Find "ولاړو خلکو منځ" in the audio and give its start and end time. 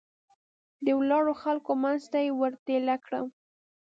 0.99-2.01